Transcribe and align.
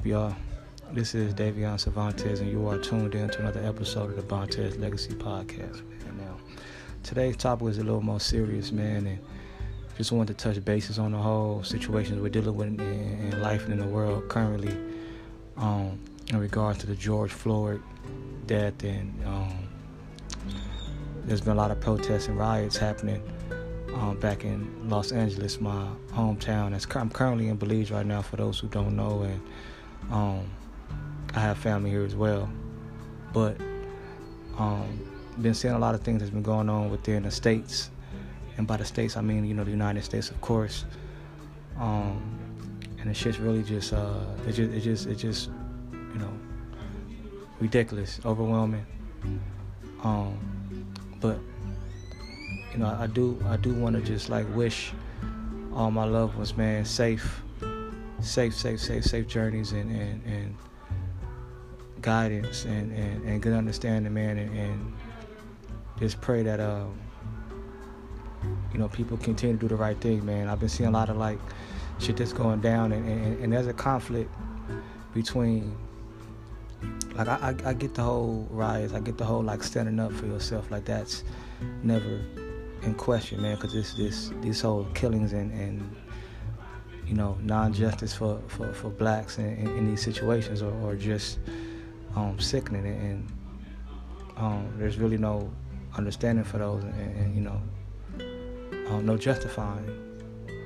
up, 0.00 0.06
y'all? 0.06 0.34
This 0.92 1.14
is 1.14 1.34
Davion 1.34 1.78
Cervantes, 1.78 2.40
and 2.40 2.50
you 2.50 2.66
are 2.68 2.78
tuned 2.78 3.14
in 3.14 3.28
to 3.28 3.40
another 3.40 3.62
episode 3.62 4.08
of 4.08 4.16
the 4.16 4.22
Bontes 4.22 4.78
Legacy 4.78 5.12
Podcast. 5.12 5.82
Man. 5.82 6.16
Now, 6.16 6.36
today's 7.02 7.36
topic 7.36 7.68
is 7.68 7.76
a 7.76 7.84
little 7.84 8.00
more 8.00 8.18
serious, 8.18 8.72
man, 8.72 9.06
and 9.06 9.18
just 9.98 10.10
wanted 10.10 10.38
to 10.38 10.42
touch 10.42 10.64
bases 10.64 10.98
on 10.98 11.12
the 11.12 11.18
whole 11.18 11.62
situations 11.62 12.18
we're 12.18 12.30
dealing 12.30 12.56
with 12.56 12.68
in, 12.68 12.80
in 12.80 13.42
life 13.42 13.64
and 13.64 13.74
in 13.74 13.78
the 13.78 13.86
world 13.86 14.26
currently, 14.30 14.74
um, 15.58 16.00
in 16.28 16.38
regards 16.38 16.78
to 16.78 16.86
the 16.86 16.96
George 16.96 17.32
Floyd 17.32 17.82
death, 18.46 18.82
and 18.82 19.12
um, 19.26 19.52
there's 21.26 21.42
been 21.42 21.52
a 21.52 21.60
lot 21.60 21.70
of 21.70 21.78
protests 21.78 22.28
and 22.28 22.38
riots 22.38 22.78
happening 22.78 23.22
um, 23.96 24.18
back 24.18 24.44
in 24.44 24.88
Los 24.88 25.12
Angeles, 25.12 25.60
my 25.60 25.88
hometown. 26.12 26.96
I'm 26.96 27.10
currently 27.10 27.48
in 27.48 27.56
Belize 27.56 27.90
right 27.90 28.06
now, 28.06 28.22
for 28.22 28.36
those 28.36 28.58
who 28.58 28.68
don't 28.68 28.96
know, 28.96 29.24
and 29.24 29.42
um, 30.10 30.50
I 31.34 31.40
have 31.40 31.58
family 31.58 31.90
here 31.90 32.04
as 32.04 32.14
well. 32.14 32.50
But 33.32 33.56
um, 34.58 35.00
been 35.40 35.54
seeing 35.54 35.74
a 35.74 35.78
lot 35.78 35.94
of 35.94 36.02
things 36.02 36.20
that's 36.20 36.30
been 36.30 36.42
going 36.42 36.68
on 36.68 36.90
within 36.90 37.22
the 37.22 37.30
states, 37.30 37.90
and 38.56 38.66
by 38.66 38.76
the 38.76 38.84
states 38.84 39.16
I 39.16 39.20
mean 39.20 39.44
you 39.44 39.54
know 39.54 39.64
the 39.64 39.70
United 39.70 40.04
States, 40.04 40.30
of 40.30 40.40
course. 40.40 40.84
Um, 41.78 42.38
and 43.00 43.08
it's 43.10 43.20
just 43.20 43.38
really 43.38 43.62
just 43.62 43.92
uh, 43.92 44.24
it 44.46 44.52
just 44.52 44.72
it 44.72 44.80
just 44.80 45.06
it 45.06 45.14
just 45.16 45.50
you 45.92 46.18
know 46.18 46.32
ridiculous, 47.60 48.20
overwhelming. 48.24 48.84
Um, 50.02 50.38
but 51.20 51.38
you 52.72 52.78
know, 52.78 52.96
I 52.98 53.06
do 53.06 53.42
I 53.48 53.56
do 53.56 53.72
want 53.74 53.96
to 53.96 54.02
just 54.02 54.28
like 54.28 54.46
wish 54.54 54.92
all 55.74 55.90
my 55.90 56.04
loved 56.04 56.36
ones, 56.36 56.56
man, 56.56 56.84
safe, 56.84 57.42
safe, 58.22 58.54
safe, 58.54 58.80
safe, 58.80 59.04
safe 59.04 59.26
journeys 59.26 59.72
and 59.72 59.90
and, 59.90 60.24
and 60.24 60.56
guidance 62.00 62.64
and, 62.64 62.92
and, 62.92 63.24
and 63.24 63.42
good 63.42 63.52
understanding, 63.52 64.12
man, 64.12 64.38
and, 64.38 64.56
and 64.56 64.92
just 65.98 66.20
pray 66.20 66.42
that 66.42 66.60
um 66.60 66.98
you 68.72 68.78
know 68.78 68.88
people 68.88 69.16
continue 69.18 69.56
to 69.56 69.60
do 69.60 69.68
the 69.68 69.76
right 69.76 70.00
thing, 70.00 70.24
man. 70.24 70.48
I've 70.48 70.60
been 70.60 70.68
seeing 70.68 70.88
a 70.88 70.92
lot 70.92 71.08
of 71.08 71.16
like 71.16 71.38
shit 71.98 72.16
that's 72.16 72.32
going 72.32 72.60
down, 72.60 72.92
and, 72.92 73.06
and, 73.06 73.44
and 73.44 73.52
there's 73.52 73.66
a 73.66 73.72
conflict 73.72 74.32
between 75.12 75.76
like 77.14 77.28
I, 77.28 77.54
I, 77.64 77.70
I 77.70 77.74
get 77.74 77.94
the 77.94 78.02
whole 78.02 78.46
riots, 78.50 78.94
I 78.94 79.00
get 79.00 79.18
the 79.18 79.24
whole 79.24 79.42
like 79.42 79.62
standing 79.62 80.00
up 80.00 80.12
for 80.12 80.26
yourself, 80.26 80.70
like 80.70 80.84
that's 80.84 81.24
never 81.82 82.20
in 82.82 82.94
question, 82.94 83.42
man, 83.42 83.56
because 83.56 83.72
this 83.72 83.94
this 83.94 84.32
these 84.40 84.60
whole 84.60 84.84
killings 84.94 85.32
and 85.32 85.52
and 85.52 85.96
you 87.10 87.16
know 87.16 87.36
non-justice 87.42 88.14
for 88.14 88.40
for, 88.46 88.72
for 88.72 88.88
blacks 88.88 89.38
in, 89.38 89.56
in, 89.56 89.66
in 89.78 89.90
these 89.90 90.00
situations 90.00 90.62
are 90.62 90.94
just 90.94 91.40
um, 92.14 92.38
sickening, 92.38 92.86
and 92.86 93.28
um, 94.36 94.72
there's 94.76 94.96
really 94.96 95.18
no 95.18 95.50
understanding 95.96 96.44
for 96.44 96.58
those, 96.58 96.84
and, 96.84 97.16
and 97.16 97.34
you 97.34 97.40
know 97.40 97.60
um, 98.88 99.04
no 99.04 99.16
justifying 99.16 99.90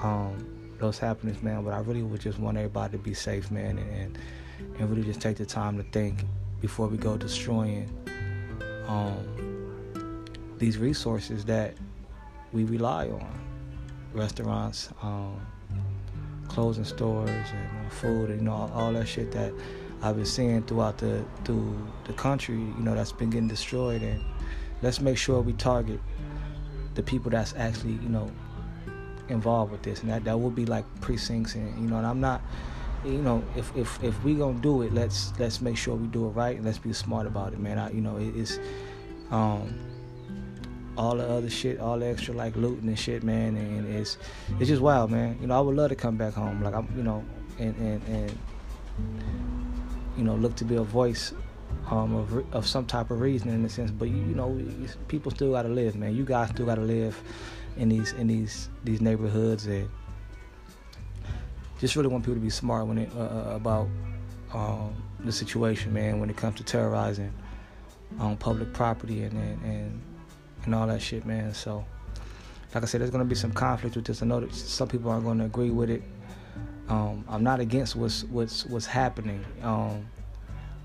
um, 0.00 0.46
those 0.78 0.96
happenings, 0.96 1.42
man. 1.42 1.64
But 1.64 1.74
I 1.74 1.80
really 1.80 2.02
would 2.04 2.20
just 2.20 2.38
want 2.38 2.56
everybody 2.56 2.92
to 2.92 3.02
be 3.02 3.14
safe, 3.14 3.50
man, 3.50 3.76
and 3.78 3.90
and, 3.90 4.18
and 4.78 4.90
really 4.90 5.02
just 5.02 5.20
take 5.20 5.38
the 5.38 5.46
time 5.46 5.76
to 5.76 5.82
think 5.90 6.24
before 6.60 6.86
we 6.86 6.98
go 6.98 7.16
destroying 7.16 7.90
um, 8.86 10.24
these 10.58 10.78
resources 10.78 11.44
that 11.46 11.74
we 12.52 12.62
rely 12.62 13.08
on 13.08 13.40
restaurants, 14.14 14.90
um, 15.02 15.40
clothing 16.58 16.84
stores, 16.84 17.30
and 17.30 17.92
food, 17.92 18.30
and 18.30 18.40
you 18.40 18.44
know 18.46 18.68
all, 18.74 18.92
that 18.92 19.06
shit 19.06 19.30
that 19.30 19.52
I've 20.02 20.16
been 20.16 20.26
seeing 20.26 20.60
throughout 20.64 20.98
the 20.98 21.24
through 21.44 21.78
the 22.04 22.12
country. 22.14 22.56
You 22.56 22.80
know 22.80 22.96
that's 22.96 23.12
been 23.12 23.30
getting 23.30 23.46
destroyed, 23.46 24.02
and 24.02 24.20
let's 24.82 25.00
make 25.00 25.16
sure 25.16 25.40
we 25.40 25.52
target 25.52 26.00
the 26.96 27.02
people 27.04 27.30
that's 27.30 27.54
actually 27.56 27.92
you 27.92 28.08
know 28.08 28.28
involved 29.28 29.70
with 29.70 29.82
this, 29.82 30.00
and 30.00 30.10
that 30.10 30.24
that 30.24 30.36
will 30.36 30.50
be 30.50 30.66
like 30.66 30.84
precincts, 31.00 31.54
and 31.54 31.78
you 31.80 31.88
know, 31.88 31.98
and 31.98 32.06
I'm 32.06 32.20
not. 32.20 32.42
You 33.04 33.22
know, 33.22 33.44
if 33.54 33.70
if 33.76 34.02
if 34.02 34.24
we 34.24 34.34
gonna 34.34 34.58
do 34.58 34.82
it, 34.82 34.92
let's 34.92 35.32
let's 35.38 35.60
make 35.60 35.76
sure 35.76 35.94
we 35.94 36.08
do 36.08 36.26
it 36.26 36.30
right, 36.30 36.56
and 36.56 36.64
let's 36.64 36.78
be 36.78 36.92
smart 36.92 37.28
about 37.28 37.52
it, 37.52 37.60
man. 37.60 37.78
I, 37.78 37.92
you 37.92 38.00
know, 38.00 38.16
it, 38.16 38.34
it's 38.34 38.58
um, 39.30 39.78
all 40.98 41.16
the 41.16 41.26
other 41.26 41.48
shit, 41.48 41.78
all 41.78 41.98
the 41.98 42.06
extra 42.06 42.34
like 42.34 42.56
looting 42.56 42.88
and 42.88 42.98
shit, 42.98 43.22
man. 43.22 43.56
And 43.56 43.94
it's 43.94 44.18
it's 44.58 44.68
just 44.68 44.82
wild, 44.82 45.10
man. 45.10 45.38
You 45.40 45.46
know, 45.46 45.56
I 45.56 45.60
would 45.60 45.76
love 45.76 45.90
to 45.90 45.96
come 45.96 46.16
back 46.16 46.34
home, 46.34 46.62
like 46.62 46.74
I'm, 46.74 46.88
you 46.96 47.04
know, 47.04 47.24
and 47.58 47.74
and 47.76 48.02
and 48.08 48.38
you 50.16 50.24
know, 50.24 50.34
look 50.34 50.56
to 50.56 50.64
be 50.64 50.74
a 50.74 50.82
voice 50.82 51.32
um, 51.90 52.14
of 52.14 52.54
of 52.54 52.66
some 52.66 52.84
type 52.84 53.10
of 53.10 53.20
reason 53.20 53.48
in 53.48 53.64
a 53.64 53.68
sense. 53.68 53.92
But 53.92 54.08
you, 54.08 54.16
you 54.16 54.34
know, 54.34 54.60
people 55.06 55.30
still 55.30 55.52
gotta 55.52 55.68
live, 55.68 55.94
man. 55.94 56.16
You 56.16 56.24
guys 56.24 56.50
still 56.50 56.66
gotta 56.66 56.82
live 56.82 57.20
in 57.76 57.88
these 57.88 58.12
in 58.12 58.26
these 58.26 58.68
these 58.82 59.00
neighborhoods, 59.00 59.66
and 59.66 59.88
just 61.78 61.94
really 61.94 62.08
want 62.08 62.24
people 62.24 62.34
to 62.34 62.40
be 62.40 62.50
smart 62.50 62.88
when 62.88 62.98
it 62.98 63.10
uh, 63.16 63.20
uh 63.20 63.52
about 63.54 63.88
um, 64.52 65.00
the 65.20 65.30
situation, 65.32 65.92
man. 65.92 66.18
When 66.18 66.28
it 66.28 66.36
comes 66.36 66.56
to 66.56 66.64
terrorizing 66.64 67.32
on 68.18 68.36
public 68.36 68.72
property 68.72 69.22
and 69.22 69.38
and, 69.38 69.64
and 69.64 70.02
and 70.64 70.74
all 70.74 70.86
that 70.86 71.00
shit, 71.00 71.24
man. 71.24 71.54
So, 71.54 71.84
like 72.74 72.82
I 72.82 72.86
said, 72.86 73.00
there's 73.00 73.10
gonna 73.10 73.24
be 73.24 73.34
some 73.34 73.52
conflict 73.52 73.96
with 73.96 74.04
this. 74.04 74.22
I 74.22 74.26
know 74.26 74.40
that 74.40 74.54
some 74.54 74.88
people 74.88 75.10
aren't 75.10 75.24
gonna 75.24 75.46
agree 75.46 75.70
with 75.70 75.90
it. 75.90 76.02
Um, 76.88 77.24
I'm 77.28 77.42
not 77.42 77.60
against 77.60 77.96
what's 77.96 78.24
what's 78.24 78.64
what's 78.66 78.86
happening. 78.86 79.44
Um, 79.62 80.06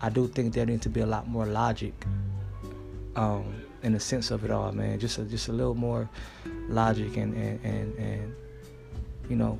I 0.00 0.08
do 0.08 0.26
think 0.26 0.52
there 0.52 0.66
needs 0.66 0.82
to 0.82 0.88
be 0.88 1.00
a 1.00 1.06
lot 1.06 1.28
more 1.28 1.46
logic 1.46 1.94
um, 3.14 3.62
in 3.82 3.92
the 3.92 4.00
sense 4.00 4.30
of 4.30 4.44
it 4.44 4.50
all, 4.50 4.72
man. 4.72 4.98
Just 4.98 5.18
a, 5.18 5.24
just 5.24 5.48
a 5.48 5.52
little 5.52 5.74
more 5.74 6.08
logic 6.68 7.16
and 7.16 7.34
and 7.34 7.64
and, 7.64 7.98
and 7.98 8.34
you 9.28 9.36
know, 9.36 9.58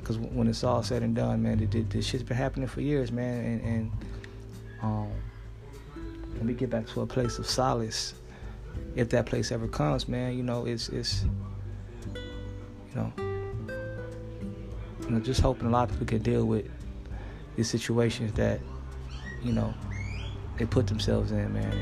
because 0.00 0.18
when 0.18 0.48
it's 0.48 0.64
all 0.64 0.82
said 0.82 1.02
and 1.02 1.14
done, 1.14 1.42
man, 1.42 1.58
this, 1.58 1.84
this 1.88 2.06
shit's 2.06 2.22
been 2.22 2.36
happening 2.36 2.68
for 2.68 2.80
years, 2.80 3.12
man, 3.12 3.44
and, 3.44 3.60
and 3.62 3.92
um, 4.82 5.10
let 6.34 6.44
me 6.44 6.54
get 6.54 6.70
back 6.70 6.86
to 6.88 7.02
a 7.02 7.06
place 7.06 7.38
of 7.38 7.46
solace 7.46 8.14
if 8.94 9.08
that 9.10 9.26
place 9.26 9.52
ever 9.52 9.68
comes, 9.68 10.08
man, 10.08 10.36
you 10.36 10.42
know, 10.42 10.66
it's 10.66 10.88
it's 10.88 11.24
you 12.94 13.00
know, 13.00 13.12
you 15.04 15.10
know, 15.10 15.20
just 15.20 15.40
hoping 15.40 15.68
a 15.68 15.70
lot 15.70 15.84
of 15.84 15.90
people 15.92 16.06
can 16.06 16.22
deal 16.22 16.44
with 16.44 16.66
these 17.56 17.68
situations 17.68 18.32
that, 18.34 18.60
you 19.42 19.52
know, 19.52 19.72
they 20.58 20.66
put 20.66 20.86
themselves 20.86 21.32
in, 21.32 21.52
man. 21.52 21.72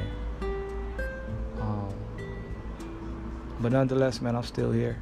And, 0.40 1.60
um, 1.60 1.94
but 3.60 3.72
nonetheless, 3.72 4.20
man, 4.20 4.36
I'm 4.36 4.42
still 4.44 4.72
here. 4.72 5.00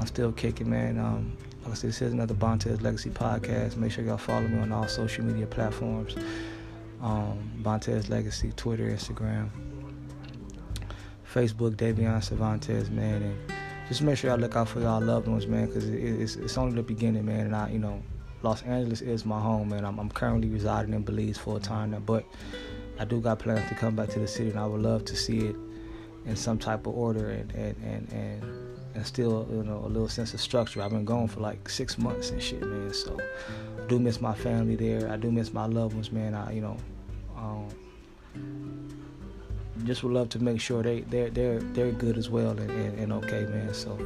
I'm 0.00 0.06
still 0.06 0.32
kicking, 0.32 0.68
man. 0.70 0.98
Um, 0.98 1.36
like 1.62 1.72
I 1.72 1.74
said, 1.74 1.90
this 1.90 2.02
is 2.02 2.12
another 2.12 2.34
Bontes 2.34 2.80
Legacy 2.80 3.10
podcast. 3.10 3.76
Make 3.76 3.92
sure 3.92 4.04
y'all 4.04 4.16
follow 4.16 4.48
me 4.48 4.58
on 4.60 4.72
all 4.72 4.88
social 4.88 5.24
media 5.24 5.46
platforms. 5.46 6.16
Um, 7.02 7.50
Bontes 7.58 8.08
Legacy, 8.08 8.52
Twitter, 8.56 8.90
Instagram. 8.90 9.50
Facebook, 11.32 11.76
Davion 11.76 12.22
Cervantes, 12.22 12.90
man, 12.90 13.22
and 13.22 13.52
just 13.88 14.02
make 14.02 14.18
sure 14.18 14.30
y'all 14.30 14.38
look 14.38 14.56
out 14.56 14.68
for 14.68 14.80
y'all 14.80 15.00
loved 15.00 15.28
ones, 15.28 15.46
man, 15.46 15.66
because 15.66 15.88
it, 15.88 15.94
it's, 15.94 16.36
it's 16.36 16.58
only 16.58 16.74
the 16.74 16.82
beginning, 16.82 17.24
man. 17.24 17.46
And 17.46 17.56
I, 17.56 17.70
you 17.70 17.78
know, 17.78 18.02
Los 18.42 18.62
Angeles 18.62 19.00
is 19.00 19.24
my 19.24 19.40
home, 19.40 19.68
man. 19.68 19.84
I'm, 19.84 19.98
I'm 19.98 20.10
currently 20.10 20.48
residing 20.48 20.94
in 20.94 21.02
Belize 21.02 21.38
full 21.38 21.60
time 21.60 21.92
now, 21.92 22.00
but 22.00 22.24
I 22.98 23.04
do 23.04 23.20
got 23.20 23.38
plans 23.38 23.68
to 23.68 23.74
come 23.74 23.94
back 23.94 24.08
to 24.10 24.18
the 24.18 24.26
city, 24.26 24.50
and 24.50 24.58
I 24.58 24.66
would 24.66 24.80
love 24.80 25.04
to 25.06 25.16
see 25.16 25.46
it 25.46 25.56
in 26.26 26.36
some 26.36 26.58
type 26.58 26.86
of 26.86 26.94
order 26.94 27.30
and 27.30 27.50
and 27.52 27.76
and 27.82 28.12
and, 28.12 28.78
and 28.94 29.06
still, 29.06 29.46
you 29.50 29.62
know, 29.62 29.82
a 29.84 29.88
little 29.88 30.08
sense 30.08 30.34
of 30.34 30.40
structure. 30.40 30.82
I've 30.82 30.90
been 30.90 31.04
gone 31.04 31.28
for 31.28 31.40
like 31.40 31.68
six 31.68 31.96
months 31.96 32.30
and 32.30 32.42
shit, 32.42 32.60
man. 32.60 32.92
So 32.92 33.16
I 33.82 33.86
do 33.86 33.98
miss 33.98 34.20
my 34.20 34.34
family 34.34 34.76
there. 34.76 35.10
I 35.10 35.16
do 35.16 35.30
miss 35.30 35.52
my 35.52 35.66
loved 35.66 35.94
ones, 35.94 36.10
man. 36.10 36.34
I, 36.34 36.52
you 36.52 36.60
know. 36.60 36.76
Um, 37.36 37.68
just 39.84 40.02
would 40.02 40.12
love 40.12 40.28
to 40.30 40.38
make 40.42 40.60
sure 40.60 40.82
they 40.82 41.00
they're 41.00 41.30
they're 41.30 41.60
they're 41.60 41.92
good 41.92 42.18
as 42.18 42.28
well 42.30 42.50
and, 42.50 42.70
and, 42.70 42.98
and 42.98 43.12
okay, 43.12 43.46
man. 43.46 43.74
So 43.74 43.98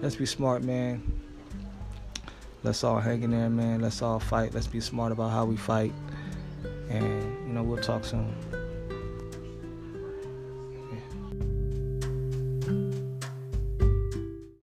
let's 0.00 0.16
be 0.16 0.26
smart, 0.26 0.62
man. 0.62 1.02
Let's 2.62 2.84
all 2.84 3.00
hang 3.00 3.22
in 3.22 3.30
there, 3.30 3.50
man. 3.50 3.80
Let's 3.80 4.02
all 4.02 4.20
fight. 4.20 4.54
Let's 4.54 4.68
be 4.68 4.80
smart 4.80 5.10
about 5.12 5.30
how 5.30 5.44
we 5.44 5.56
fight. 5.56 5.92
And 6.88 7.22
you 7.48 7.54
know, 7.54 7.62
we'll 7.62 7.82
talk 7.82 8.04
soon. 8.04 8.34